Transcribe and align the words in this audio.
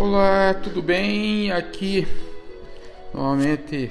Olá, 0.00 0.54
tudo 0.54 0.80
bem? 0.80 1.50
Aqui 1.50 2.06
novamente 3.12 3.90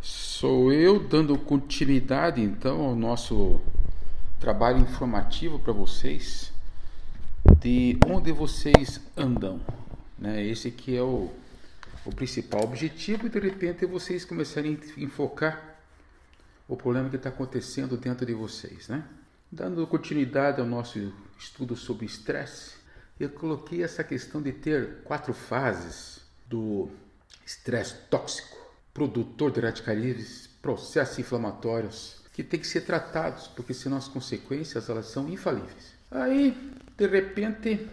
sou 0.00 0.72
eu 0.72 1.00
dando 1.00 1.36
continuidade 1.36 2.40
então 2.40 2.82
ao 2.82 2.94
nosso 2.94 3.60
trabalho 4.38 4.78
informativo 4.78 5.58
para 5.58 5.72
vocês 5.72 6.52
de 7.58 7.98
onde 8.06 8.30
vocês 8.30 9.00
andam, 9.16 9.60
né? 10.16 10.46
Esse 10.46 10.70
que 10.70 10.96
é 10.96 11.02
o, 11.02 11.28
o 12.06 12.14
principal 12.14 12.62
objetivo 12.62 13.26
e 13.26 13.30
de 13.30 13.40
repente 13.40 13.84
vocês 13.84 14.24
começarem 14.24 14.78
a 14.96 15.00
enfocar 15.00 15.80
o 16.68 16.76
problema 16.76 17.10
que 17.10 17.16
está 17.16 17.30
acontecendo 17.30 17.96
dentro 17.96 18.24
de 18.24 18.32
vocês, 18.32 18.86
né? 18.86 19.02
Dando 19.50 19.84
continuidade 19.88 20.60
ao 20.60 20.66
nosso 20.68 21.12
estudo 21.36 21.74
sobre 21.74 22.06
estresse, 22.06 22.77
eu 23.18 23.28
coloquei 23.30 23.82
essa 23.82 24.04
questão 24.04 24.40
de 24.40 24.52
ter 24.52 25.02
quatro 25.04 25.32
fases 25.32 26.20
do 26.46 26.88
estresse 27.44 27.94
tóxico, 28.10 28.56
produtor 28.94 29.50
de 29.50 29.60
radicalismos, 29.60 30.48
processos 30.60 31.18
inflamatórios, 31.18 32.18
que 32.32 32.42
tem 32.42 32.60
que 32.60 32.66
ser 32.66 32.82
tratados, 32.82 33.48
porque 33.48 33.74
senão 33.74 33.96
as 33.96 34.06
consequências 34.06 34.88
elas 34.88 35.06
são 35.06 35.28
infalíveis. 35.28 35.94
Aí, 36.10 36.56
de 36.96 37.06
repente, 37.06 37.88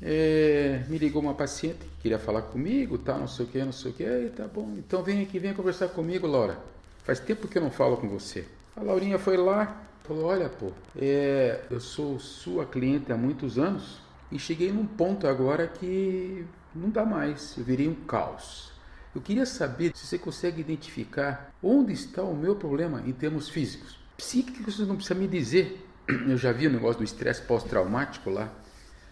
é, 0.00 0.84
me 0.88 0.96
ligou 0.98 1.20
uma 1.20 1.34
paciente, 1.34 1.78
queria 2.00 2.18
falar 2.18 2.42
comigo, 2.42 2.98
tá, 2.98 3.18
não 3.18 3.26
sei 3.26 3.44
o 3.44 3.48
que, 3.48 3.64
não 3.64 3.72
sei 3.72 3.90
o 3.90 3.94
que, 3.94 4.04
aí 4.04 4.30
tá 4.30 4.46
bom, 4.46 4.74
então 4.78 5.02
vem 5.02 5.22
aqui, 5.22 5.38
vem 5.38 5.52
conversar 5.52 5.88
comigo, 5.88 6.26
Laura. 6.26 6.58
Faz 7.02 7.18
tempo 7.18 7.48
que 7.48 7.58
eu 7.58 7.62
não 7.62 7.70
falo 7.70 7.96
com 7.96 8.08
você. 8.08 8.44
A 8.76 8.82
Laurinha 8.82 9.18
foi 9.18 9.36
lá, 9.36 9.82
falou, 10.04 10.26
olha, 10.26 10.48
pô, 10.48 10.70
é, 10.96 11.62
eu 11.70 11.80
sou 11.80 12.20
sua 12.20 12.64
cliente 12.64 13.10
há 13.10 13.16
muitos 13.16 13.58
anos, 13.58 13.98
e 14.30 14.38
cheguei 14.38 14.72
num 14.72 14.86
ponto 14.86 15.26
agora 15.26 15.66
que 15.66 16.44
não 16.74 16.90
dá 16.90 17.04
mais, 17.04 17.56
eu 17.56 17.64
virei 17.64 17.88
um 17.88 17.94
caos. 17.94 18.72
Eu 19.14 19.22
queria 19.22 19.46
saber 19.46 19.92
se 19.94 20.06
você 20.06 20.18
consegue 20.18 20.60
identificar 20.60 21.52
onde 21.62 21.92
está 21.92 22.22
o 22.22 22.36
meu 22.36 22.54
problema 22.54 23.02
em 23.06 23.12
termos 23.12 23.48
físicos. 23.48 23.98
Psíquicos 24.16 24.76
você 24.76 24.84
não 24.84 24.96
precisa 24.96 25.18
me 25.18 25.26
dizer. 25.26 25.86
Eu 26.28 26.36
já 26.36 26.52
vi 26.52 26.66
o 26.66 26.70
negócio 26.70 26.98
do 26.98 27.04
estresse 27.04 27.42
pós-traumático 27.42 28.30
lá. 28.30 28.52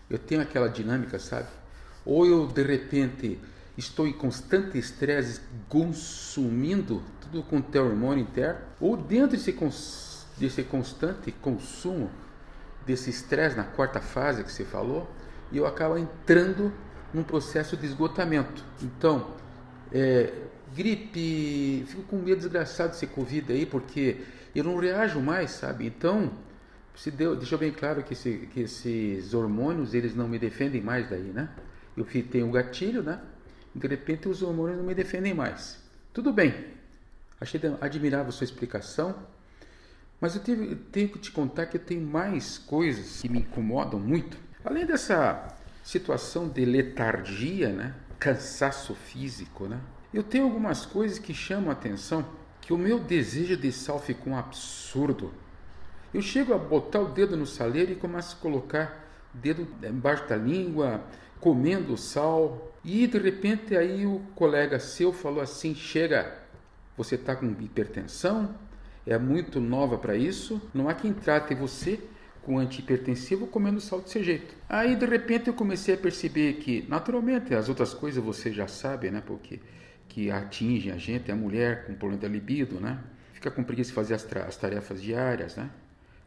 Eu 0.09 0.19
tenho 0.19 0.41
aquela 0.41 0.69
dinâmica, 0.69 1.19
sabe? 1.19 1.49
Ou 2.05 2.27
eu 2.27 2.47
de 2.47 2.63
repente 2.63 3.41
estou 3.77 4.07
em 4.07 4.13
constante 4.13 4.79
estresse 4.79 5.41
consumindo 5.69 7.03
tudo 7.21 7.43
com 7.43 7.61
teu 7.61 7.85
hormônio 7.85 8.23
interno, 8.23 8.61
ou 8.81 8.97
dentro 8.97 9.37
desse, 9.37 9.53
desse 10.39 10.63
constante 10.63 11.33
consumo 11.33 12.11
desse 12.87 13.11
estresse 13.11 13.57
na 13.57 13.65
quarta 13.65 14.01
fase 14.01 14.45
que 14.45 14.53
você 14.53 14.65
falou, 14.65 15.11
e 15.51 15.59
eu 15.59 15.67
acabo 15.67 15.99
entrando 15.99 16.73
num 17.13 17.23
processo 17.23 17.77
de 17.77 17.87
esgotamento. 17.87 18.65
Então, 18.83 19.35
é, 19.93 20.33
gripe, 20.75 21.85
fico 21.87 22.03
com 22.05 22.17
medo 22.17 22.39
desgraçado 22.39 22.91
de 22.91 22.97
ser 22.97 23.09
Covid 23.09 23.53
aí, 23.53 23.67
porque 23.67 24.23
eu 24.55 24.65
não 24.65 24.77
reajo 24.79 25.21
mais, 25.21 25.51
sabe? 25.51 25.87
Então, 25.87 26.31
se 26.95 27.11
deu, 27.11 27.37
deixou 27.37 27.59
bem 27.59 27.73
claro 27.73 28.03
que, 28.03 28.15
esse, 28.15 28.49
que 28.53 28.61
esses 28.61 29.35
hormônios, 29.35 29.93
eles 29.93 30.15
não 30.15 30.29
me 30.29 30.39
defendem 30.39 30.81
mais 30.81 31.09
daí, 31.09 31.31
né? 31.33 31.49
Eu 31.97 32.07
tenho 32.31 32.47
um 32.47 32.51
gatilho, 32.51 33.03
né? 33.03 33.21
De 33.75 33.87
repente 33.87 34.29
os 34.29 34.43
hormônios 34.43 34.79
não 34.79 34.85
me 34.85 34.95
defendem 34.95 35.35
mais. 35.35 35.79
Tudo 36.13 36.33
bem. 36.33 36.55
Achei 37.39 37.61
admirável 37.81 38.33
sua 38.33 38.45
explicação. 38.45 39.15
Mas 40.21 40.35
eu, 40.35 40.43
eu 40.65 40.77
tenho 40.91 41.09
que 41.09 41.19
te 41.19 41.31
contar 41.31 41.67
que 41.67 41.79
tem 41.79 42.01
mais 42.01 42.59
coisas 42.59 43.21
que 43.21 43.29
me 43.29 43.41
incomodam 43.41 44.01
muito. 44.01 44.39
Além 44.65 44.87
dessa 44.87 45.55
situação 45.83 46.49
de 46.49 46.65
letargia, 46.65 47.71
né? 47.71 47.95
cansaço 48.19 48.95
físico, 48.95 49.67
né? 49.67 49.79
eu 50.13 50.23
tenho 50.23 50.45
algumas 50.45 50.87
coisas 50.87 51.19
que 51.19 51.35
chamam 51.35 51.69
a 51.71 51.75
atenção, 51.75 52.25
que 52.61 52.73
o 52.73 52.79
meu 52.79 52.99
desejo 52.99 53.57
de 53.57 53.71
sal 53.71 54.01
ficou 54.01 54.33
um 54.33 54.37
absurdo. 54.37 55.33
Eu 56.13 56.23
chego 56.23 56.55
a 56.55 56.59
botar 56.59 57.01
o 57.01 57.09
dedo 57.09 57.37
no 57.37 57.47
saleiro 57.47 57.93
e 57.93 57.97
começo 57.97 58.37
a 58.37 58.41
colocar 58.41 59.05
o 59.35 59.39
dedo 59.39 59.69
embaixo 59.85 60.27
da 60.27 60.37
língua, 60.37 61.03
comendo 61.39 61.97
sal. 61.97 62.73
E 62.83 63.07
de 63.07 63.19
repente 63.19 63.77
aí 63.77 64.07
o 64.07 64.21
colega 64.35 64.81
seu 64.81 65.13
falou 65.13 65.43
assim: 65.43 65.75
chega, 65.75 66.35
você 66.97 67.17
está 67.17 67.37
com 67.37 67.47
hipertensão, 67.61 68.55
é 69.07 69.19
muito 69.19 69.61
nova 69.61 69.97
para 69.97 70.17
isso, 70.17 70.61
não 70.75 70.89
há 70.89 70.95
quem 70.95 71.13
trate 71.13 71.55
você 71.55 72.01
com 72.43 72.59
antihipertensivo 72.59 73.47
comendo 73.47 73.81
sal 73.81 74.01
desse 74.01 74.23
jeito. 74.23 74.55
Aí 74.69 74.95
de 74.97 75.07
repente 75.07 75.49
eu 75.49 75.55
comecei 75.55 75.95
a 75.95 75.99
perceber 75.99 76.55
que, 76.55 76.85
naturalmente, 76.89 77.55
as 77.55 77.69
outras 77.69 77.93
coisas 77.93 78.23
você 78.23 78.53
já 78.53 78.69
sabe, 78.69 79.11
né? 79.11 79.23
Porque 79.25 79.61
que 80.09 80.31
atingem 80.31 80.93
a 80.93 80.97
gente, 80.97 81.31
a 81.31 81.37
mulher 81.37 81.87
com 81.87 81.95
problema 81.95 82.23
de 82.23 82.29
libido, 82.29 82.81
né? 82.81 82.99
Fica 83.33 83.51
com 83.51 83.63
preguiça 83.63 83.91
de 83.91 83.95
fazer 83.95 84.15
as, 84.15 84.27
as 84.47 84.57
tarefas 84.57 85.03
diárias, 85.03 85.57
né? 85.57 85.71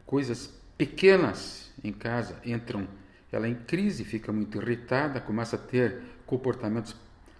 Coisas 0.06 0.52
pequenas 0.76 1.70
em 1.82 1.92
casa 1.92 2.36
entram 2.44 2.86
ela 3.32 3.48
em 3.48 3.54
crise, 3.54 4.04
fica 4.04 4.32
muito 4.32 4.60
irritada, 4.60 5.20
começa 5.20 5.56
a 5.56 5.58
ter 5.58 6.02
comportamentos 6.26 6.96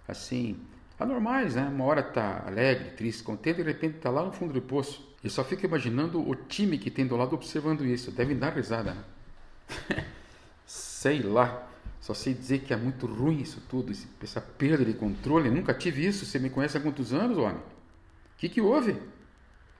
assim 0.07 0.57
anormais, 1.03 1.55
né? 1.55 1.63
Uma 1.63 1.85
hora 1.85 2.01
está 2.01 2.43
alegre, 2.45 2.91
triste, 2.91 3.23
contente, 3.23 3.57
de 3.57 3.63
repente 3.63 3.97
está 3.97 4.09
lá 4.09 4.23
no 4.23 4.31
fundo 4.31 4.53
do 4.53 4.61
poço. 4.61 5.09
Eu 5.23 5.29
só 5.29 5.43
fico 5.43 5.65
imaginando 5.65 6.27
o 6.27 6.35
time 6.35 6.77
que 6.77 6.89
tem 6.89 7.05
do 7.05 7.15
lado 7.15 7.33
observando 7.33 7.85
isso. 7.85 8.11
Devem 8.11 8.37
dar 8.37 8.53
risada. 8.53 8.93
Né? 8.93 10.05
sei 10.65 11.21
lá. 11.21 11.67
Só 11.99 12.15
sei 12.15 12.33
dizer 12.33 12.59
que 12.59 12.73
é 12.73 12.77
muito 12.77 13.05
ruim 13.05 13.41
isso 13.41 13.61
tudo, 13.69 13.93
essa 14.23 14.41
perda 14.41 14.83
de 14.83 14.93
controle. 14.93 15.51
Nunca 15.51 15.73
tive 15.73 16.05
isso. 16.05 16.25
Você 16.25 16.39
me 16.39 16.49
conhece 16.49 16.77
há 16.77 16.81
quantos 16.81 17.13
anos, 17.13 17.37
homem? 17.37 17.57
O 17.57 18.37
que, 18.37 18.49
que 18.49 18.59
houve? 18.59 18.91
O 18.91 18.99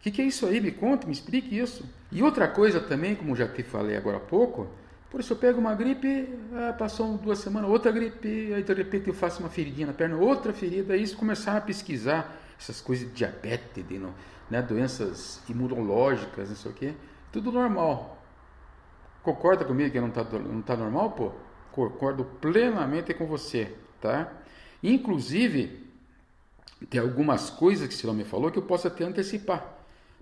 que, 0.02 0.12
que 0.12 0.22
é 0.22 0.26
isso 0.26 0.46
aí? 0.46 0.62
Me 0.62 0.72
conta, 0.72 1.08
me 1.08 1.14
explique 1.14 1.58
isso. 1.58 1.84
E 2.12 2.22
outra 2.22 2.48
coisa 2.48 2.80
também, 2.80 3.16
como 3.16 3.36
já 3.36 3.48
te 3.48 3.64
falei 3.64 3.98
agora 3.98 4.18
há 4.18 4.20
pouco, 4.20 4.68
por 5.12 5.20
isso 5.20 5.34
eu 5.34 5.38
pego 5.38 5.60
uma 5.60 5.76
gripe, 5.76 6.40
ah, 6.56 6.72
passou 6.72 7.18
duas 7.18 7.40
semanas, 7.40 7.70
outra 7.70 7.92
gripe, 7.92 8.54
aí 8.54 8.64
de 8.64 8.74
repente 8.74 9.10
eu 9.10 9.14
faço 9.14 9.42
uma 9.42 9.50
feridinha 9.50 9.88
na 9.88 9.94
perna, 9.94 10.16
outra 10.16 10.54
ferida, 10.54 10.94
aí 10.94 11.04
isso 11.04 11.18
começaram 11.18 11.58
a 11.58 11.62
pesquisar 11.62 12.34
essas 12.58 12.80
coisas 12.80 13.06
de 13.10 13.14
diabetes, 13.14 13.86
de, 13.86 14.02
né, 14.50 14.62
doenças 14.62 15.42
imunológicas, 15.50 16.48
não 16.48 16.56
sei 16.56 16.72
o 16.72 16.74
quê, 16.74 16.94
tudo 17.30 17.52
normal. 17.52 18.24
Concorda 19.22 19.66
comigo 19.66 19.92
que 19.92 20.00
não 20.00 20.08
está 20.08 20.24
não 20.24 20.62
tá 20.62 20.78
normal, 20.78 21.12
pô? 21.12 21.34
Concordo 21.74 22.24
plenamente 22.40 23.14
com 23.14 23.28
você, 23.28 23.76
tá? 24.00 24.32
Inclusive, 24.82 25.92
tem 26.90 27.02
algumas 27.02 27.50
coisas 27.50 27.86
que 27.86 27.94
senhor 27.94 28.14
me 28.14 28.24
falou 28.24 28.50
que 28.50 28.58
eu 28.58 28.64
posso 28.64 28.88
até 28.88 29.04
antecipar 29.04 29.81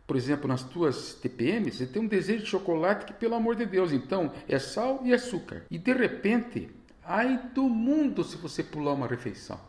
por 0.10 0.18
exemplo, 0.18 0.48
nas 0.48 0.64
tuas 0.64 1.14
TPMs, 1.14 1.78
você 1.78 1.86
tem 1.86 2.02
um 2.02 2.08
desejo 2.08 2.44
de 2.44 2.50
chocolate 2.50 3.06
que, 3.06 3.14
pelo 3.14 3.36
amor 3.36 3.56
de 3.56 3.64
Deus, 3.64 3.92
então 3.92 4.34
é 4.48 4.58
sal 4.58 5.02
e 5.04 5.14
açúcar. 5.14 5.62
E 5.70 5.78
de 5.78 5.94
repente, 5.94 6.68
ai 7.04 7.40
do 7.54 7.70
mundo 7.70 8.24
se 8.24 8.36
você 8.36 8.64
pular 8.64 8.94
uma 8.94 9.06
refeição. 9.06 9.62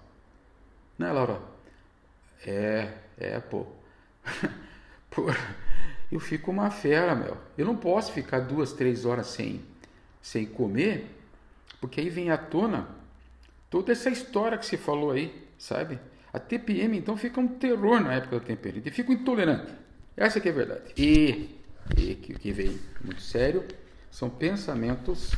Né, 0.99 1.13
Laura? 1.13 1.43
É, 2.47 2.91
é, 3.19 3.39
pô. 3.39 3.67
pô. 5.11 5.27
Eu 6.11 6.19
fico 6.19 6.51
uma 6.51 6.71
fera, 6.71 7.15
meu. 7.15 7.37
Eu 7.59 7.67
não 7.67 7.77
posso 7.77 8.11
ficar 8.11 8.41
duas, 8.41 8.73
três 8.73 9.05
horas 9.05 9.27
sem, 9.27 9.61
sem 10.23 10.47
comer, 10.47 11.05
porque 11.83 12.01
aí 12.01 12.09
vem 12.09 12.31
à 12.31 12.39
tona 12.39 12.89
toda 13.69 13.93
essa 13.93 14.09
história 14.09 14.57
que 14.57 14.65
você 14.65 14.79
falou 14.79 15.11
aí, 15.11 15.47
sabe? 15.59 16.01
A 16.33 16.39
TPM, 16.39 16.97
então, 16.97 17.15
fica 17.15 17.39
um 17.39 17.47
terror 17.47 18.01
na 18.01 18.15
época 18.15 18.41
da 18.41 18.47
temperatura. 18.47 18.89
E 18.89 18.91
fico 18.91 19.13
intolerante. 19.13 19.90
Essa 20.17 20.41
que 20.41 20.49
é 20.49 20.53
a 20.53 20.55
verdade. 20.55 20.93
E, 20.97 21.59
e 21.97 22.15
que, 22.15 22.35
que 22.35 22.53
vem 22.53 22.79
muito 23.03 23.23
sério, 23.23 23.65
são 24.11 24.29
pensamentos 24.29 25.33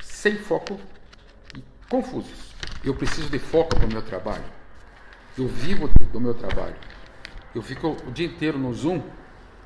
sem 0.00 0.36
foco 0.36 0.78
e 1.56 1.62
confusos. 1.88 2.54
Eu 2.84 2.94
preciso 2.94 3.28
de 3.28 3.38
foco 3.38 3.76
para 3.76 3.86
o 3.86 3.92
meu 3.92 4.02
trabalho. 4.02 4.44
Eu 5.36 5.48
vivo 5.48 5.88
do 6.12 6.20
meu 6.20 6.34
trabalho. 6.34 6.76
Eu 7.54 7.62
fico 7.62 7.96
o 8.06 8.10
dia 8.10 8.26
inteiro 8.26 8.58
no 8.58 8.72
Zoom 8.72 9.02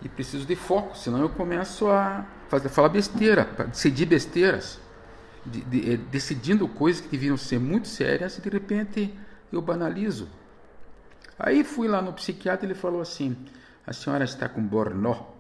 e 0.03 0.09
preciso 0.09 0.47
de 0.47 0.55
foco, 0.55 0.97
senão 0.97 1.21
eu 1.21 1.29
começo 1.29 1.89
a 1.89 2.27
fazer, 2.49 2.69
falar 2.69 2.89
besteira, 2.89 3.45
decidir 3.67 4.07
besteiras, 4.07 4.81
de, 5.45 5.61
de, 5.63 5.93
eh, 5.93 5.97
decidindo 5.97 6.69
coisas 6.69 7.01
que 7.01 7.09
deviam 7.09 7.37
ser 7.37 7.59
muito 7.59 7.89
sérias 7.89 8.39
e 8.39 8.41
de 8.41 8.49
repente 8.49 9.15
eu 9.53 9.61
banalizo. 9.61 10.29
Aí 11.39 11.65
fui 11.65 11.89
lá 11.89 12.03
no 12.03 12.13
psiquiatra 12.13 12.67
e 12.67 12.71
ele 12.71 12.79
falou 12.79 13.01
assim: 13.01 13.37
a 13.89 13.93
senhora 13.95 14.23
está 14.23 14.47
com 14.51 14.61
bornó. 14.61 15.31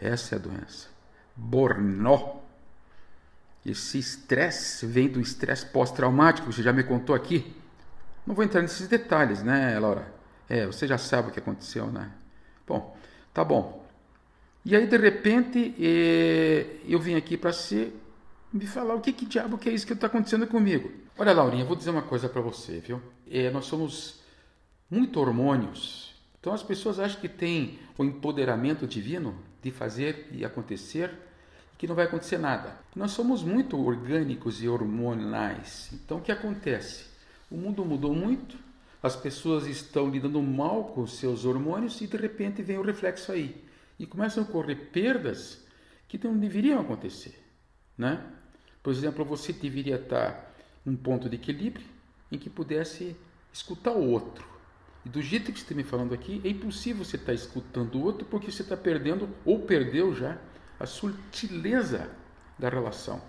Essa 0.00 0.36
é 0.36 0.38
a 0.38 0.40
doença. 0.40 0.88
Bornó. 1.34 2.36
Esse 3.66 3.98
estresse 3.98 4.86
vem 4.86 5.08
do 5.08 5.20
estresse 5.20 5.66
pós-traumático, 5.66 6.52
você 6.52 6.62
já 6.62 6.72
me 6.72 6.84
contou 6.84 7.16
aqui. 7.16 7.52
Não 8.24 8.32
vou 8.32 8.44
entrar 8.44 8.62
nesses 8.62 8.86
detalhes, 8.86 9.42
né, 9.42 9.76
Laura? 9.80 10.06
É, 10.48 10.66
você 10.66 10.86
já 10.86 10.96
sabe 10.96 11.28
o 11.28 11.32
que 11.32 11.40
aconteceu, 11.40 11.86
né? 11.88 12.12
Bom, 12.64 12.96
tá 13.34 13.44
bom. 13.44 13.84
E 14.64 14.76
aí, 14.76 14.86
de 14.86 14.96
repente, 14.96 15.74
eh, 15.80 16.76
eu 16.86 17.00
vim 17.00 17.16
aqui 17.16 17.36
para 17.36 17.52
ser 17.52 18.00
me 18.52 18.66
falar 18.66 18.94
o 18.94 19.00
que, 19.00 19.12
que 19.12 19.26
diabo 19.26 19.58
que 19.58 19.68
é 19.68 19.72
isso 19.72 19.86
que 19.86 19.94
está 19.94 20.06
acontecendo 20.06 20.46
comigo. 20.46 20.92
Olha, 21.18 21.32
Laurinha, 21.32 21.64
vou 21.64 21.74
dizer 21.74 21.90
uma 21.90 22.02
coisa 22.02 22.28
para 22.28 22.40
você, 22.40 22.78
viu? 22.78 23.02
É, 23.28 23.50
nós 23.50 23.66
somos 23.66 24.20
muito 24.88 25.18
hormônios. 25.18 26.09
Então 26.40 26.54
as 26.54 26.62
pessoas 26.62 26.98
acham 26.98 27.20
que 27.20 27.28
tem 27.28 27.78
o 27.98 28.04
empoderamento 28.04 28.86
divino 28.86 29.38
de 29.62 29.70
fazer 29.70 30.28
e 30.32 30.44
acontecer, 30.44 31.12
que 31.76 31.86
não 31.86 31.94
vai 31.94 32.06
acontecer 32.06 32.38
nada. 32.38 32.78
Nós 32.96 33.12
somos 33.12 33.42
muito 33.42 33.78
orgânicos 33.78 34.62
e 34.62 34.68
hormonais. 34.68 35.90
Então 35.92 36.18
o 36.18 36.22
que 36.22 36.32
acontece? 36.32 37.04
O 37.50 37.56
mundo 37.56 37.84
mudou 37.84 38.14
muito, 38.14 38.56
as 39.02 39.16
pessoas 39.16 39.66
estão 39.66 40.08
lidando 40.08 40.42
mal 40.42 40.84
com 40.84 41.06
seus 41.06 41.44
hormônios 41.44 42.00
e 42.00 42.06
de 42.06 42.16
repente 42.16 42.62
vem 42.62 42.78
o 42.78 42.82
reflexo 42.82 43.32
aí. 43.32 43.62
E 43.98 44.06
começam 44.06 44.42
a 44.42 44.46
ocorrer 44.46 44.90
perdas 44.90 45.64
que 46.08 46.18
não 46.22 46.36
deveriam 46.38 46.80
acontecer. 46.80 47.38
Né? 47.96 48.22
Por 48.82 48.92
exemplo, 48.92 49.24
você 49.24 49.52
deveria 49.52 49.96
estar 49.96 50.52
num 50.84 50.96
ponto 50.96 51.28
de 51.28 51.36
equilíbrio 51.36 51.86
em 52.32 52.38
que 52.38 52.48
pudesse 52.48 53.14
escutar 53.52 53.92
o 53.92 54.10
outro. 54.10 54.59
E 55.04 55.08
do 55.08 55.22
jeito 55.22 55.52
que 55.52 55.58
você 55.58 55.64
está 55.64 55.74
me 55.74 55.84
falando 55.84 56.12
aqui, 56.12 56.40
é 56.44 56.48
impossível 56.48 57.04
você 57.04 57.16
estar 57.16 57.32
escutando 57.32 57.94
o 57.96 58.04
outro 58.04 58.26
porque 58.26 58.50
você 58.50 58.62
está 58.62 58.76
perdendo, 58.76 59.28
ou 59.44 59.60
perdeu 59.60 60.14
já, 60.14 60.36
a 60.78 60.86
sutileza 60.86 62.10
da 62.58 62.68
relação. 62.68 63.20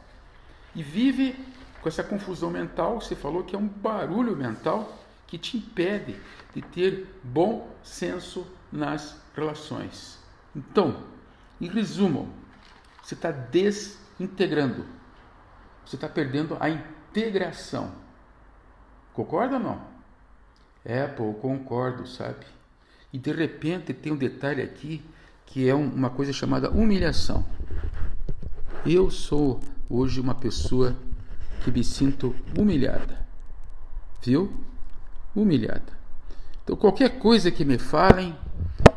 E 0.76 0.84
vive 0.84 1.36
com 1.82 1.90
essa 1.90 2.04
confusão 2.04 2.50
mental, 2.50 3.02
você 3.02 3.16
falou 3.16 3.44
que 3.44 3.56
é 3.56 3.60
um 3.60 3.68
barulho 3.68 4.36
mental 4.36 4.98
que 5.28 5.38
te 5.38 5.58
impede 5.58 6.16
de 6.54 6.62
ter 6.62 7.08
bom 7.24 7.74
senso 7.84 8.46
nas 8.72 9.20
relações. 9.36 10.20
Então, 10.56 11.04
em 11.60 11.68
resumo, 11.68 12.34
você 13.02 13.14
está 13.14 13.32
desintegrando, 13.32 14.86
você 15.86 15.96
está 15.96 16.08
perdendo 16.08 16.58
a 16.60 16.70
integração. 16.70 17.94
Concorda 19.14 19.56
ou 19.56 19.64
não? 19.64 19.91
É, 20.84 21.06
pô, 21.06 21.34
concordo, 21.34 22.08
sabe? 22.08 22.46
E 23.14 23.20
de 23.20 23.32
repente 23.32 23.94
tem 23.94 24.12
um 24.12 24.18
detalhe 24.18 24.62
aqui 24.62 25.02
que 25.46 25.68
é 25.68 25.76
uma 25.76 26.10
coisa 26.10 26.32
chamada 26.32 26.72
humilhação. 26.72 27.46
Eu 28.86 29.12
sou 29.12 29.60
hoje 29.90 30.20
uma 30.20 30.34
pessoa 30.34 30.96
que 31.64 31.70
me 31.70 31.84
sinto 31.84 32.36
humilhada. 32.58 33.20
Viu? 34.22 34.52
Humilhada. 35.36 36.00
Então, 36.64 36.76
qualquer 36.76 37.20
coisa 37.20 37.52
que 37.52 37.66
me 37.66 37.78
falem, 37.78 38.36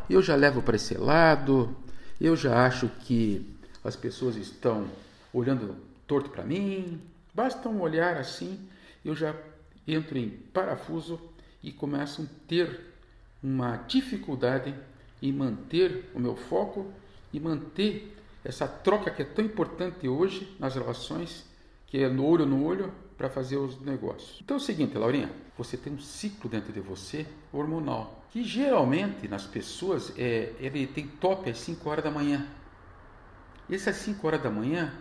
eu 0.09 0.21
já 0.21 0.35
levo 0.35 0.61
para 0.61 0.75
esse 0.75 0.95
lado, 0.95 1.75
eu 2.19 2.35
já 2.35 2.65
acho 2.65 2.87
que 3.01 3.55
as 3.83 3.95
pessoas 3.95 4.35
estão 4.35 4.87
olhando 5.33 5.75
torto 6.07 6.29
para 6.29 6.43
mim. 6.43 7.01
Basta 7.33 7.67
um 7.67 7.81
olhar 7.81 8.17
assim, 8.17 8.57
eu 9.03 9.15
já 9.15 9.35
entro 9.87 10.17
em 10.17 10.29
parafuso 10.29 11.19
e 11.65 11.71
começo 11.71 12.21
a 12.21 12.47
ter 12.47 12.93
uma 13.41 13.75
dificuldade 13.77 14.73
em 15.19 15.33
manter 15.33 16.11
o 16.13 16.19
meu 16.19 16.35
foco 16.35 16.93
e 17.33 17.39
manter 17.39 18.15
essa 18.43 18.67
troca 18.67 19.09
que 19.09 19.23
é 19.23 19.25
tão 19.25 19.43
importante 19.43 20.07
hoje 20.07 20.55
nas 20.59 20.75
relações, 20.75 21.43
que 21.87 21.97
é 21.97 22.07
no 22.07 22.23
olho 22.23 22.45
no 22.45 22.63
olho, 22.63 22.93
para 23.17 23.29
fazer 23.29 23.57
os 23.57 23.81
negócios. 23.81 24.39
Então 24.43 24.57
é 24.57 24.59
o 24.59 24.63
seguinte, 24.63 24.95
Laurinha, 24.95 25.31
você 25.57 25.75
tem 25.75 25.91
um 25.91 25.99
ciclo 25.99 26.47
dentro 26.47 26.71
de 26.71 26.79
você 26.79 27.25
hormonal, 27.51 28.23
que 28.29 28.43
geralmente 28.43 29.27
nas 29.27 29.47
pessoas 29.47 30.13
é, 30.17 30.53
ele 30.59 30.85
tem 30.85 31.07
top 31.07 31.49
às 31.49 31.57
5 31.57 31.89
horas 31.89 32.03
da 32.03 32.11
manhã. 32.11 32.45
Essas 33.67 33.95
5 33.95 34.27
horas 34.27 34.43
da 34.43 34.51
manhã, 34.51 34.93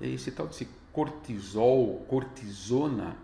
é 0.00 0.06
esse 0.06 0.30
tal 0.30 0.46
de 0.46 0.68
cortisol, 0.92 2.04
cortisona 2.06 3.16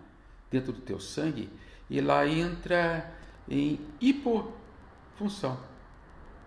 dentro 0.51 0.73
do 0.73 0.81
teu 0.81 0.99
sangue, 0.99 1.49
e 1.89 2.01
lá 2.01 2.27
entra 2.27 3.09
em 3.49 3.79
hipofunção. 3.99 5.57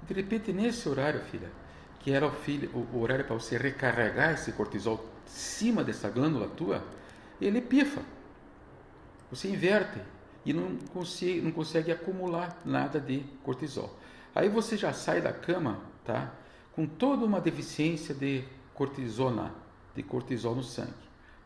De 0.06 0.12
repente, 0.14 0.52
nesse 0.52 0.88
horário, 0.88 1.20
filha, 1.20 1.50
que 2.00 2.12
era 2.12 2.26
o, 2.26 2.30
filho, 2.30 2.70
o 2.74 3.00
horário 3.00 3.24
para 3.24 3.34
você 3.34 3.56
recarregar 3.56 4.34
esse 4.34 4.52
cortisol 4.52 5.02
em 5.26 5.30
cima 5.30 5.82
dessa 5.82 6.10
glândula 6.10 6.48
tua, 6.48 6.84
ele 7.40 7.60
pifa. 7.60 8.02
Você 9.30 9.48
inverte 9.48 10.00
e 10.44 10.52
não 10.52 10.76
consegue, 10.92 11.40
não 11.40 11.50
consegue 11.50 11.90
acumular 11.90 12.60
nada 12.64 13.00
de 13.00 13.20
cortisol. 13.42 13.98
Aí 14.34 14.48
você 14.48 14.76
já 14.76 14.92
sai 14.92 15.20
da 15.20 15.32
cama, 15.32 15.80
tá? 16.04 16.34
Com 16.72 16.86
toda 16.86 17.24
uma 17.24 17.40
deficiência 17.40 18.14
de 18.14 18.44
cortisona, 18.74 19.54
de 19.94 20.02
cortisol 20.02 20.54
no 20.54 20.62
sangue. 20.62 20.92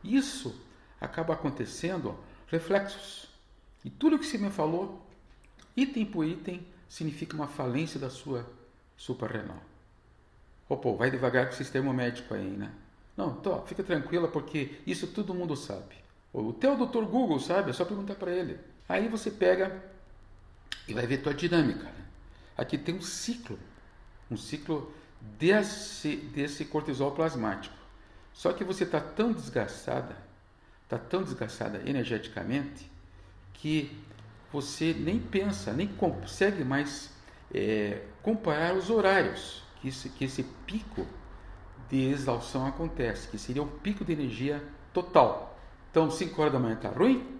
Isso 0.03 0.61
acaba 1.01 1.35
acontecendo 1.35 2.19
reflexos. 2.49 3.29
E 3.85 3.91
tudo 3.91 4.19
que 4.19 4.27
você 4.27 4.39
me 4.39 4.51
falou, 4.51 5.07
item 5.77 6.05
por 6.05 6.25
item, 6.25 6.67
significa 6.89 7.37
uma 7.37 7.47
falência 7.47 8.01
da 8.01 8.11
sua 8.11 8.47
suprarrenal. 8.97 9.63
Ô, 10.69 10.77
pô, 10.77 10.97
vai 10.97 11.11
devagar 11.11 11.47
com 11.47 11.53
o 11.53 11.57
sistema 11.57 11.93
médico 11.93 12.35
aí, 12.35 12.49
né? 12.49 12.73
Não, 13.17 13.35
tô, 13.35 13.61
fica 13.63 13.83
tranquila 13.83 14.29
porque 14.29 14.81
isso 14.87 15.07
todo 15.09 15.35
mundo 15.35 15.57
sabe. 15.57 15.97
O 16.33 16.53
teu 16.53 16.77
doutor 16.77 17.05
Google 17.07 17.41
sabe, 17.41 17.71
é 17.71 17.73
só 17.73 17.85
perguntar 17.85 18.15
para 18.15 18.31
ele. 18.31 18.59
Aí 18.89 19.09
você 19.09 19.31
pega 19.31 19.83
e 20.87 20.95
vai 20.95 21.07
ver 21.07 21.19
tua 21.19 21.35
dinâmica. 21.35 21.85
Né? 21.85 22.05
Aqui 22.57 22.77
tem 22.77 22.95
um 22.95 23.03
ciclo, 23.03 23.59
um 24.31 24.37
ciclo 24.37 24.93
desse, 25.39 26.17
desse 26.17 26.65
cortisol 26.65 27.13
plasmático. 27.13 27.77
Só 28.33 28.53
que 28.53 28.63
você 28.63 28.85
está 28.85 29.01
tão 29.01 29.33
desgastada, 29.33 30.17
está 30.89 30.97
tão 30.97 31.23
desgastada 31.23 31.83
energeticamente, 31.85 32.91
que 33.53 33.95
você 34.51 34.95
nem 34.95 35.19
pensa, 35.19 35.73
nem 35.75 35.87
consegue 35.87 36.65
mais 36.65 37.13
é, 37.53 38.03
comparar 38.23 38.75
os 38.75 38.89
horários 38.89 39.63
que 39.81 39.89
esse, 39.89 40.09
que 40.09 40.25
esse 40.25 40.43
pico 40.67 41.07
de 41.91 42.09
exaustão 42.09 42.67
acontece, 42.67 43.29
que 43.29 43.39
seria 43.39 43.63
um 43.63 43.69
pico 43.69 44.03
de 44.03 44.13
energia 44.15 44.65
total. 44.93 45.59
Então, 45.91 46.11
5 46.11 46.41
horas 46.41 46.53
da 46.55 46.59
manhã 46.59 46.75
está 46.75 46.89
ruim, 46.89 47.39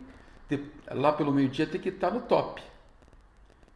de, 0.49 0.63
lá 0.91 1.13
pelo 1.13 1.33
meio-dia 1.33 1.67
tem 1.67 1.81
que 1.81 1.89
estar 1.89 2.11
tá 2.11 2.15
no 2.15 2.23
top. 2.23 2.63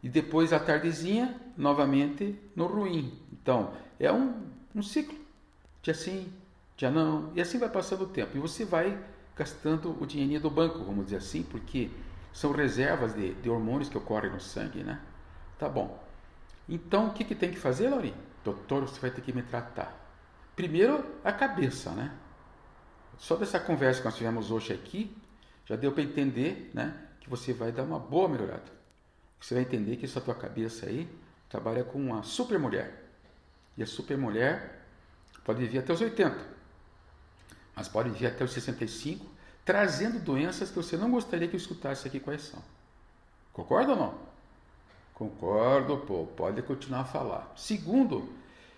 E 0.03 0.09
depois, 0.09 0.53
à 0.53 0.59
tardezinha, 0.59 1.41
novamente 1.57 2.39
no 2.55 2.67
ruim. 2.67 3.19
Então, 3.33 3.73
é 3.99 4.13
um, 4.13 4.43
um 4.75 4.83
ciclo. 4.83 5.17
Dia 5.83 5.95
sim, 5.95 6.31
dia 6.77 6.91
não, 6.91 7.31
e 7.35 7.41
assim 7.41 7.59
vai 7.59 7.69
passando 7.69 8.03
o 8.03 8.09
tempo. 8.09 8.37
E 8.37 8.41
você 8.41 8.65
vai 8.65 8.99
gastando 9.37 9.97
o 10.01 10.07
dinheirinho 10.07 10.41
do 10.41 10.51
banco, 10.51 10.79
vamos 10.85 11.07
dizer 11.07 11.17
assim, 11.17 11.43
porque 11.43 11.91
são 12.33 12.53
reservas 12.53 13.15
de, 13.15 13.35
de 13.35 13.51
hormônios 13.51 13.89
que 13.89 13.97
ocorrem 13.97 14.31
no 14.31 14.41
sangue, 14.41 14.83
né? 14.83 15.01
Tá 15.59 15.69
bom. 15.69 16.03
Então, 16.69 17.09
o 17.09 17.13
que, 17.13 17.25
que 17.25 17.35
tem 17.35 17.51
que 17.51 17.59
fazer, 17.59 17.89
Laurinho? 17.89 18.17
Doutor, 18.45 18.83
você 18.83 19.01
vai 19.01 19.11
ter 19.11 19.21
que 19.21 19.33
me 19.33 19.43
tratar. 19.43 19.99
Primeiro, 20.57 21.05
a 21.25 21.33
cabeça, 21.33 21.91
né? 21.91 22.13
Só 23.19 23.37
dessa 23.37 23.61
conversa 23.61 24.01
que 24.01 24.07
nós 24.07 24.17
tivemos 24.17 24.51
hoje 24.51 24.73
aqui, 24.73 25.17
já 25.65 25.77
deu 25.77 25.93
para 25.93 26.03
entender, 26.03 26.71
né? 26.75 26.95
Que 27.21 27.31
você 27.31 27.53
vai 27.53 27.71
dar 27.71 27.85
uma 27.85 27.99
boa 27.99 28.29
melhorada. 28.29 28.83
Você 29.41 29.55
vai 29.55 29.63
entender 29.63 29.97
que 29.97 30.05
essa 30.05 30.21
tua 30.21 30.35
cabeça 30.35 30.87
aí 30.87 31.09
trabalha 31.49 31.85
com 31.85 31.99
uma 31.99 32.23
super 32.23 32.59
mulher. 32.59 33.11
E 33.77 33.83
a 33.83 33.87
super 33.87 34.17
mulher 34.17 34.87
pode 35.45 35.61
viver 35.61 35.79
até 35.79 35.93
os 35.93 36.01
80, 36.01 36.52
mas 37.83 37.89
pode 37.89 38.11
viver 38.11 38.29
até 38.29 38.45
os 38.45 38.53
65 38.53 39.27
trazendo 39.65 40.21
doenças 40.21 40.71
que 40.71 40.77
você 40.77 40.97
não 40.97 41.11
gostaria 41.11 41.49
que 41.49 41.57
eu 41.57 41.59
escutasse 41.59 42.07
aqui 42.07 42.21
quais 42.21 42.43
são. 42.43 42.63
Concorda 43.53 43.91
ou 43.93 43.99
não? 43.99 44.15
Concordo, 45.13 45.99
pô, 45.99 46.27
pode 46.27 46.63
continuar 46.63 47.01
a 47.01 47.05
falar. 47.05 47.53
Segundo, 47.57 48.33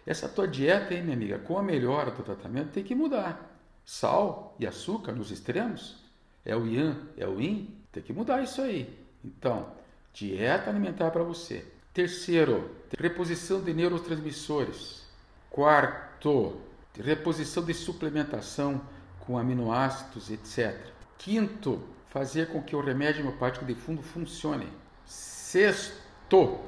essa 0.06 0.26
tua 0.26 0.48
dieta 0.48 0.94
aí, 0.94 1.02
minha 1.02 1.14
amiga, 1.14 1.38
com 1.38 1.58
a 1.58 1.62
melhora 1.62 2.10
do 2.10 2.22
tratamento, 2.22 2.72
tem 2.72 2.82
que 2.82 2.94
mudar. 2.94 3.58
Sal 3.84 4.56
e 4.58 4.66
açúcar 4.66 5.12
nos 5.12 5.30
extremos, 5.30 6.02
é 6.42 6.56
o 6.56 6.66
yang, 6.66 6.98
é 7.18 7.28
o 7.28 7.38
yin, 7.38 7.76
tem 7.92 8.02
que 8.02 8.12
mudar 8.12 8.42
isso 8.42 8.62
aí. 8.62 8.98
Então, 9.22 9.70
dieta 10.14 10.70
alimentar 10.70 11.10
para 11.10 11.22
você. 11.22 11.66
Terceiro, 11.92 12.70
reposição 12.98 13.62
de 13.62 13.74
neurotransmissores. 13.74 15.04
Quarto, 15.50 16.58
reposição 16.98 17.62
de 17.62 17.74
suplementação 17.74 18.80
com 19.26 19.38
aminoácidos, 19.38 20.30
etc. 20.30 20.78
Quinto, 21.18 21.82
fazer 22.08 22.48
com 22.48 22.62
que 22.62 22.76
o 22.76 22.80
remédio 22.80 23.22
homeopático 23.22 23.64
de 23.64 23.74
fundo 23.74 24.02
funcione. 24.02 24.68
Sexto, 25.04 26.60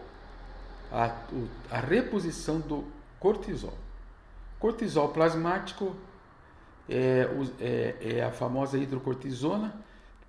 a, 0.91 1.15
a 1.71 1.81
reposição 1.81 2.61
do 2.61 2.85
cortisol. 3.21 3.75
Cortisol 4.59 5.11
plasmático 5.11 5.95
é, 6.89 7.29
é, 7.61 7.97
é, 8.01 8.25
a 8.25 8.31
famosa 8.31 8.79
hidrocortisona, 8.79 9.75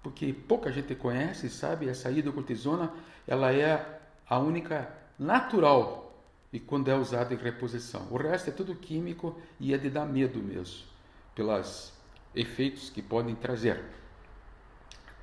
porque 0.03 0.34
pouca 0.34 0.72
gente 0.72 0.96
conhece, 0.96 1.50
sabe? 1.50 1.88
Essa 1.88 2.12
hidrocortisona, 2.12 2.91
ela 3.27 3.53
é 3.53 4.00
a 4.29 4.39
única 4.39 4.91
natural 5.17 6.15
e 6.51 6.60
quando 6.60 6.89
é 6.89 6.96
usada 6.96 7.34
em 7.34 7.38
reposição. 7.38 8.07
O 8.12 8.17
resto 8.17 8.50
é 8.50 8.53
tudo 8.53 8.75
químico 8.75 9.39
e 9.60 9.74
é 9.74 9.77
de 9.77 9.89
dar 9.89 10.05
medo 10.05 10.39
mesmo, 10.39 10.86
pelas 11.36 11.97
efeitos 12.36 12.89
que 12.89 13.01
podem 13.01 13.36
trazer. 13.36 13.84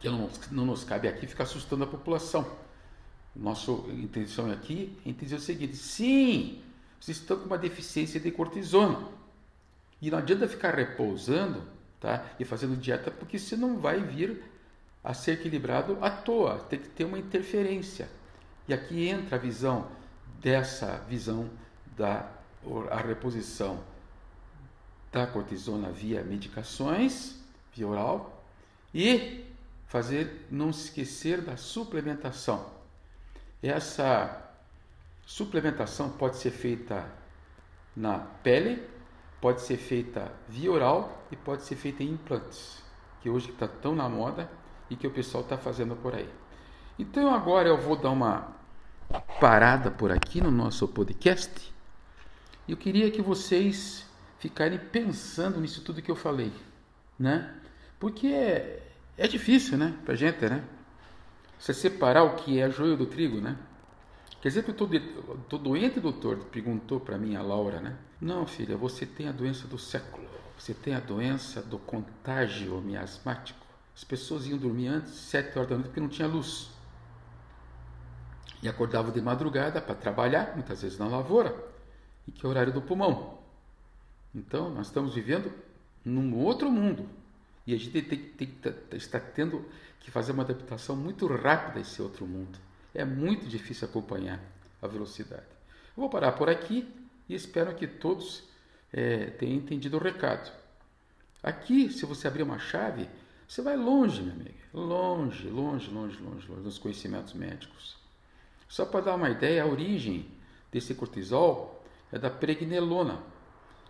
Que 0.01 0.09
não, 0.09 0.29
não 0.51 0.67
nos 0.67 0.85
cabe 0.85 1.09
aqui 1.09 1.27
ficar 1.27 1.45
assustando 1.45 1.85
a 1.85 1.87
população. 1.87 2.47
Nossa 3.35 3.71
intenção 3.89 4.51
aqui 4.51 4.99
é 5.05 5.13
dizer 5.13 5.37
o 5.37 5.41
seguinte: 5.41 5.77
sim, 5.77 6.63
vocês 7.01 7.19
estão 7.19 7.39
com 7.39 7.47
uma 7.47 7.59
deficiência 7.59 8.21
de 8.21 8.31
cortisona. 8.31 9.09
E 10.01 10.11
não 10.11 10.19
adianta 10.19 10.47
ficar 10.47 10.75
repousando 10.75 11.63
tá? 12.01 12.27
e 12.39 12.45
fazendo 12.45 12.77
dieta, 12.77 13.11
porque 13.11 13.39
você 13.39 13.57
não 13.57 13.79
vai 13.79 14.01
vir 14.01 14.43
a 15.03 15.15
ser 15.15 15.33
equilibrado 15.33 15.99
à 16.01 16.11
toa. 16.11 16.59
Tem 16.59 16.79
que 16.79 16.89
ter 16.89 17.05
uma 17.05 17.19
interferência. 17.19 18.09
E 18.69 18.75
aqui 18.75 19.09
entra 19.09 19.37
a 19.37 19.39
visão 19.39 19.89
dessa 20.41 20.99
visão 21.09 21.49
da 21.97 22.31
a 22.91 22.97
reposição 22.97 23.83
da 25.15 25.29
cortisona 25.29 25.91
via 25.91 26.25
medicações, 26.25 27.37
via 27.73 27.87
oral, 27.87 28.45
e 28.93 29.45
fazer 29.87 30.49
não 30.51 30.73
se 30.73 30.87
esquecer 30.87 31.41
da 31.41 31.57
suplementação. 31.57 32.67
Essa 33.63 34.43
suplementação 35.25 36.11
pode 36.11 36.37
ser 36.37 36.51
feita 36.51 37.09
na 37.97 38.19
pele, 38.19 38.83
pode 39.41 39.63
ser 39.63 39.77
feita 39.77 40.33
via 40.49 40.73
oral 40.73 41.25
e 41.31 41.37
pode 41.37 41.63
ser 41.63 41.77
feita 41.77 42.03
em 42.03 42.11
implantes, 42.11 42.83
que 43.23 43.31
hoje 43.31 43.51
está 43.51 43.69
tão 43.69 43.95
na 43.95 44.09
moda 44.09 44.51
e 44.91 44.97
que 44.97 45.07
o 45.07 45.13
pessoal 45.13 45.45
está 45.45 45.57
fazendo 45.57 45.95
por 45.95 46.13
aí. 46.13 46.29
Então 46.99 47.33
agora 47.33 47.69
eu 47.69 47.81
vou 47.81 47.95
dar 47.95 48.11
uma 48.11 48.53
parada 49.41 49.93
por 49.93 50.11
aqui 50.11 50.41
no 50.41 50.51
nosso 50.51 50.89
podcast. 50.89 51.73
Eu 52.67 52.77
queria 52.77 53.13
que 53.13 53.23
vocês 53.23 54.05
ficarem 54.45 54.79
pensando 54.79 55.59
nisso 55.59 55.81
tudo 55.81 56.03
que 56.03 56.11
eu 56.11 56.15
falei, 56.15 56.53
né? 57.19 57.51
Porque 57.99 58.27
é, 58.27 58.87
é 59.17 59.27
difícil, 59.27 59.79
né, 59.79 59.97
pra 60.05 60.15
gente, 60.15 60.45
né? 60.45 60.63
Você 61.59 61.73
separar 61.73 62.25
o 62.25 62.37
que 62.37 62.61
é 62.61 62.69
joio 62.69 62.95
do 62.95 63.07
trigo, 63.07 63.41
né? 63.41 63.57
Quer 64.43 64.49
dizer 64.49 64.63
que 64.63 64.71
eu 64.71 64.75
tô, 64.75 64.87
de, 64.87 65.01
tô 65.49 65.57
doente, 65.57 65.99
doutor? 65.99 66.37
Perguntou 66.53 67.01
para 67.01 67.17
mim 67.17 67.35
a 67.37 67.41
Laura, 67.41 67.81
né? 67.81 67.97
Não, 68.21 68.47
filha, 68.47 68.77
você 68.77 69.07
tem 69.07 69.29
a 69.29 69.33
doença 69.33 69.67
do 69.67 69.79
século. 69.79 70.29
Você 70.59 70.75
tem 70.75 70.95
a 70.95 71.01
doença 71.01 71.63
do 71.63 71.79
contágio 71.79 72.83
miasmático. 72.83 73.65
As 73.97 74.05
pessoas 74.05 74.47
iam 74.47 74.59
dormir 74.59 74.89
antes, 74.89 75.15
sete 75.15 75.57
horas 75.57 75.71
da 75.71 75.77
noite, 75.77 75.87
porque 75.87 76.01
não 76.01 76.09
tinha 76.11 76.29
luz. 76.29 76.69
E 78.63 78.69
acordavam 78.69 79.11
de 79.11 79.23
madrugada 79.23 79.81
para 79.81 79.95
trabalhar, 79.95 80.53
muitas 80.55 80.83
vezes 80.83 80.99
na 80.99 81.07
lavoura, 81.07 81.57
e 82.29 82.33
que 82.33 82.45
é 82.45 82.47
o 82.47 82.51
horário 82.51 82.75
do 82.75 82.83
pulmão. 82.83 83.44
Então, 84.35 84.71
nós 84.71 84.87
estamos 84.87 85.15
vivendo 85.15 85.53
num 86.05 86.37
outro 86.37 86.71
mundo. 86.71 87.09
E 87.67 87.73
a 87.75 87.79
gente 87.79 88.03
tem, 88.03 88.19
tem, 88.19 88.49
tem, 88.49 88.75
está 88.93 89.19
tendo 89.19 89.65
que 90.01 90.11
fazer 90.11 90.33
uma 90.33 90.43
adaptação 90.43 90.97
muito 90.97 91.27
rápida 91.27 91.79
a 91.79 91.83
esse 91.83 92.03
outro 92.03 92.27
mundo. 92.27 92.59
É 92.95 93.05
muito 93.05 93.47
difícil 93.47 93.89
acompanhar 93.89 94.41
a 94.83 94.87
velocidade. 94.87 95.47
Eu 95.97 96.03
vou 96.03 96.11
parar 96.11 96.33
por 96.33 96.49
aqui 96.49 96.87
e 97.29 97.35
espero 97.35 97.75
que 97.75 97.87
todos 97.87 98.43
é, 98.93 99.27
tenham 99.31 99.57
entendido 99.57 99.97
o 99.97 100.01
recado. 100.01 100.53
Aqui, 101.43 101.91
se 101.91 102.05
você 102.05 102.29
abrir 102.29 102.43
uma 102.43 102.59
chave, 102.59 103.09
você 103.47 103.63
vai 103.63 103.77
longe, 103.77 104.23
minha 104.23 104.35
amiga. 104.35 104.55
Longe, 104.73 105.49
longe, 105.49 105.91
longe, 105.91 106.21
longe, 106.23 106.49
longe 106.49 106.63
dos 106.63 106.79
conhecimentos 106.79 107.35
médicos. 107.35 107.97
Só 108.69 108.85
para 108.85 109.05
dar 109.07 109.15
uma 109.15 109.31
ideia, 109.31 109.63
a 109.63 109.67
origem 109.67 110.27
desse 110.73 110.95
cortisol 110.95 111.85
é 112.11 112.19
da 112.19 112.31
pregnenolona. 112.31 113.23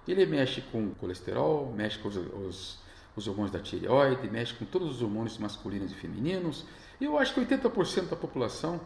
Ele 0.06 0.26
mexe 0.26 0.60
com 0.60 0.90
colesterol, 0.94 1.72
mexe 1.74 1.98
com 1.98 2.08
os, 2.08 2.16
os, 2.16 2.78
os 3.16 3.28
hormônios 3.28 3.52
da 3.52 3.60
tireoide, 3.60 4.28
mexe 4.28 4.54
com 4.54 4.64
todos 4.64 4.96
os 4.96 5.02
hormônios 5.02 5.38
masculinos 5.38 5.92
e 5.92 5.94
femininos. 5.94 6.64
E 7.00 7.04
eu 7.04 7.18
acho 7.18 7.34
que 7.34 7.40
80% 7.40 8.08
da 8.08 8.16
população 8.16 8.80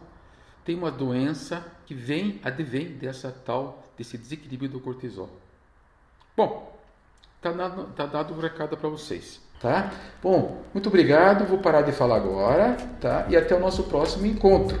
tem 0.63 0.75
uma 0.75 0.91
doença 0.91 1.65
que 1.85 1.93
vem, 1.93 2.39
advém 2.43 2.89
dessa 2.89 3.31
tal, 3.31 3.83
desse 3.97 4.17
desequilíbrio 4.17 4.69
do 4.69 4.79
cortisol. 4.79 5.29
Bom, 6.37 6.79
tá 7.41 7.51
dado, 7.51 7.85
tá 7.95 8.05
dado 8.05 8.33
o 8.33 8.39
recado 8.39 8.77
para 8.77 8.87
vocês, 8.87 9.41
tá? 9.59 9.91
Bom, 10.21 10.63
muito 10.73 10.87
obrigado, 10.87 11.45
vou 11.45 11.59
parar 11.59 11.81
de 11.81 11.91
falar 11.91 12.17
agora, 12.17 12.77
tá? 13.01 13.25
E 13.29 13.35
até 13.35 13.55
o 13.55 13.59
nosso 13.59 13.83
próximo 13.83 14.25
encontro. 14.25 14.79